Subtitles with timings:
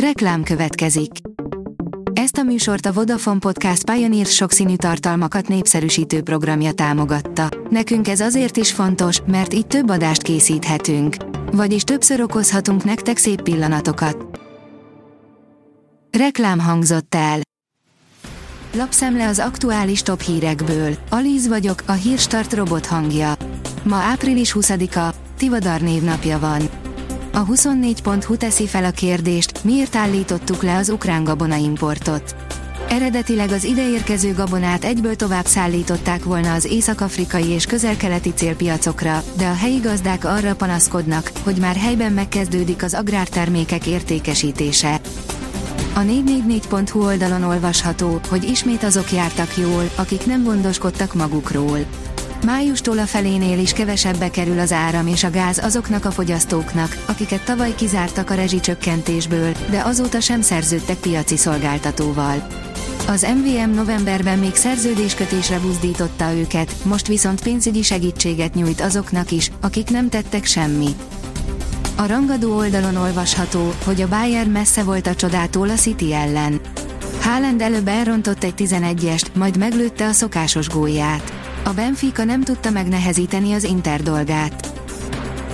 [0.00, 1.10] Reklám következik.
[2.12, 7.48] Ezt a műsort a Vodafone Podcast Pioneer sokszínű tartalmakat népszerűsítő programja támogatta.
[7.70, 11.16] Nekünk ez azért is fontos, mert így több adást készíthetünk.
[11.52, 14.40] Vagyis többször okozhatunk nektek szép pillanatokat.
[16.18, 17.40] Reklám hangzott el.
[18.74, 20.94] Lapszemle az aktuális top hírekből.
[21.10, 23.34] Alíz vagyok, a hírstart robot hangja.
[23.82, 26.85] Ma április 20-a, Tivadar névnapja van.
[27.36, 32.36] A 24.hu teszi fel a kérdést, miért állítottuk le az ukrán gabona importot.
[32.88, 39.54] Eredetileg az ideérkező gabonát egyből tovább szállították volna az észak-afrikai és közel-keleti célpiacokra, de a
[39.54, 45.00] helyi gazdák arra panaszkodnak, hogy már helyben megkezdődik az agrártermékek értékesítése.
[45.94, 51.78] A 444.hu oldalon olvasható, hogy ismét azok jártak jól, akik nem gondoskodtak magukról.
[52.44, 57.44] Májustól a felénél is kevesebbe kerül az áram és a gáz azoknak a fogyasztóknak, akiket
[57.44, 62.46] tavaly kizártak a rezsicsökkentésből, de azóta sem szerződtek piaci szolgáltatóval.
[63.08, 69.90] Az MVM novemberben még szerződéskötésre buzdította őket, most viszont pénzügyi segítséget nyújt azoknak is, akik
[69.90, 70.88] nem tettek semmi.
[71.96, 76.60] A rangadó oldalon olvasható, hogy a Bayern messze volt a csodától a City ellen.
[77.20, 81.32] Haaland előbb elrontott egy 11-est, majd meglőtte a szokásos gólját.
[81.66, 84.72] A Benfica nem tudta megnehezíteni az Inter dolgát.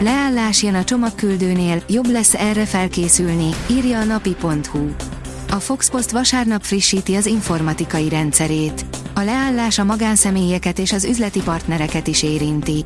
[0.00, 4.90] Leállás jön a csomagküldőnél, jobb lesz erre felkészülni, írja a napi.hu.
[5.50, 8.84] A Fox Post vasárnap frissíti az informatikai rendszerét.
[9.14, 12.82] A leállás a magánszemélyeket és az üzleti partnereket is érinti.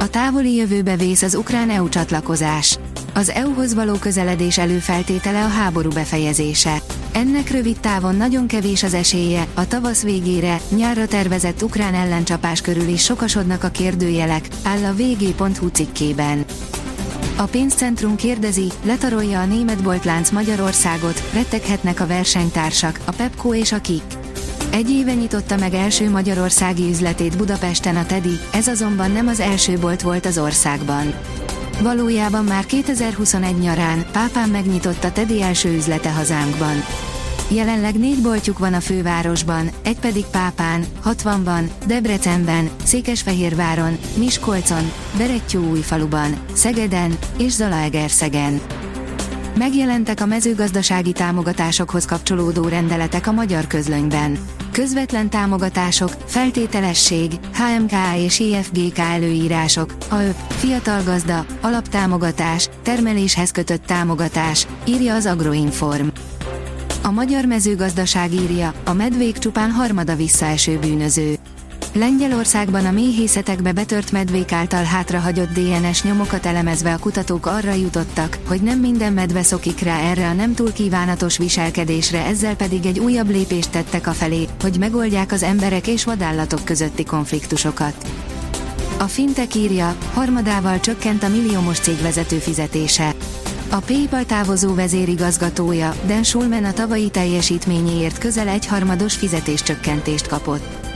[0.00, 2.78] A távoli jövőbe vész az ukrán EU csatlakozás.
[3.14, 6.82] Az EU-hoz való közeledés előfeltétele a háború befejezése.
[7.12, 12.88] Ennek rövid távon nagyon kevés az esélye, a tavasz végére, nyárra tervezett ukrán ellencsapás körül
[12.88, 16.44] is sokasodnak a kérdőjelek, áll a vg.hu cikkében.
[17.36, 23.80] A pénzcentrum kérdezi, letarolja a német boltlánc Magyarországot, retteghetnek a versenytársak, a Pepco és a
[23.80, 24.17] KIK.
[24.70, 29.78] Egy éve nyitotta meg első magyarországi üzletét Budapesten a Tedi, ez azonban nem az első
[29.78, 31.14] bolt volt az országban.
[31.82, 36.76] Valójában már 2021 nyarán Pápán megnyitotta Tedi első üzlete hazánkban.
[37.50, 47.18] Jelenleg négy boltjuk van a fővárosban, egy pedig Pápán, 60-ban, Debrecenben, Székesfehérváron, Miskolcon, Berettyóújfaluban, Szegeden
[47.38, 48.60] és Zalaegerszegen.
[49.58, 54.38] Megjelentek a mezőgazdasági támogatásokhoz kapcsolódó rendeletek a magyar közlönyben.
[54.72, 65.14] Közvetlen támogatások, feltételesség, HMKA és IFGK előírások, AÖP, fiatal gazda, alaptámogatás, termeléshez kötött támogatás, írja
[65.14, 66.08] az Agroinform.
[67.02, 71.37] A magyar mezőgazdaság írja, a medvék csupán harmada visszaeső bűnöző.
[71.98, 78.60] Lengyelországban a méhészetekbe betört medvék által hátrahagyott DNS nyomokat elemezve a kutatók arra jutottak, hogy
[78.60, 83.30] nem minden medve szokik rá erre a nem túl kívánatos viselkedésre, ezzel pedig egy újabb
[83.30, 88.06] lépést tettek a felé, hogy megoldják az emberek és vadállatok közötti konfliktusokat.
[88.98, 93.14] A fintek írja, harmadával csökkent a milliómos cégvezető fizetése.
[93.70, 100.87] A PayPal távozó vezérigazgatója, Dan Schulman a tavalyi teljesítményéért közel egyharmados fizetéscsökkentést kapott.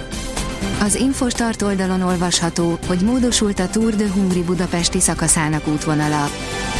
[0.82, 6.22] Az Infostart oldalon olvasható, hogy módosult a Tour de Hungry budapesti szakaszának útvonala.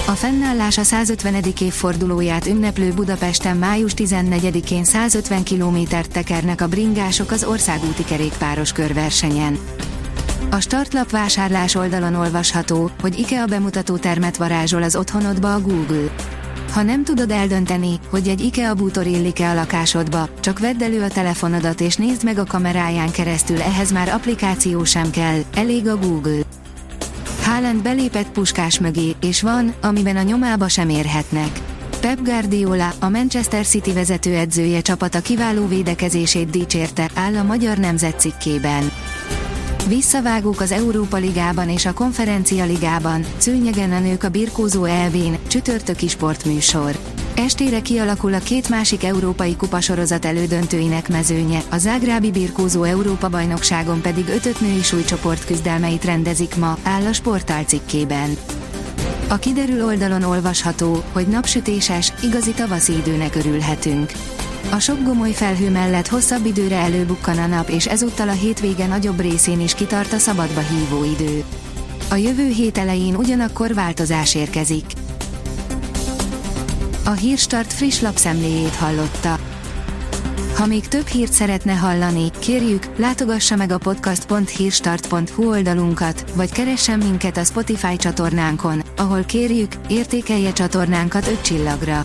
[0.07, 1.35] A fennállás a 150.
[1.61, 9.59] évfordulóját ünneplő Budapesten május 14-én 150 kilométert tekernek a bringások az országúti kerékpáros körversenyen.
[10.51, 16.11] A startlap vásárlás oldalon olvasható, hogy IKEA bemutató termet varázsol az otthonodba a Google.
[16.73, 21.09] Ha nem tudod eldönteni, hogy egy IKEA bútor illik-e a lakásodba, csak vedd elő a
[21.09, 26.41] telefonodat és nézd meg a kameráján keresztül, ehhez már applikáció sem kell, elég a Google.
[27.43, 31.61] Haaland belépett puskás mögé, és van, amiben a nyomába sem érhetnek.
[32.01, 38.91] Pep Guardiola, a Manchester City vezetőedzője csapata kiváló védekezését dicsérte, áll a magyar nemzet cikkében.
[39.89, 46.09] Visszavágók az Európa Ligában és a Konferencia Ligában, szőnyegen a nők a birkózó elvén, csütörtöki
[46.09, 46.99] sportműsor.
[47.35, 54.29] Estére kialakul a két másik európai kupasorozat elődöntőinek mezőnye, a Zágrábi birkózó Európa bajnokságon pedig
[54.29, 58.37] ötöt női súlycsoport küzdelmeit rendezik ma, áll a sportál cikkében.
[59.29, 64.13] A kiderül oldalon olvasható, hogy napsütéses, igazi tavaszi időnek örülhetünk.
[64.71, 69.21] A sok gomoly felhő mellett hosszabb időre előbukkan a nap és ezúttal a hétvége nagyobb
[69.21, 71.45] részén is kitart a szabadba hívó idő.
[72.11, 74.85] A jövő hét elején ugyanakkor változás érkezik.
[77.05, 79.39] A Hírstart friss lapszemléjét hallotta.
[80.57, 87.37] Ha még több hírt szeretne hallani, kérjük, látogassa meg a podcast.hírstart.hu oldalunkat, vagy keressen minket
[87.37, 92.05] a Spotify csatornánkon, ahol kérjük, értékelje csatornánkat 5 csillagra.